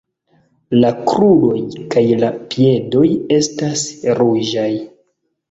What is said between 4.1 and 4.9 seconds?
ruĝaj.